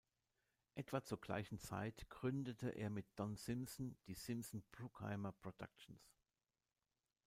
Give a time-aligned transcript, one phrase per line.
[0.73, 6.17] Etwa zur gleichen Zeit gründete er mit Don Simpson die „Simpson-Bruckheimer-Productions“.